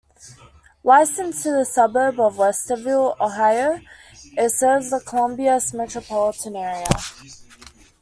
[0.83, 3.81] Licensed to the suburb of Westerville, Ohio,
[4.35, 6.87] it serves the Columbus metropolitan area.